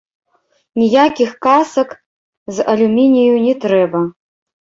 Ніякіх 0.83 1.31
касак 1.45 1.89
з 2.59 2.67
алюмінію 2.73 3.35
не 3.45 3.53
трэба. 3.67 3.99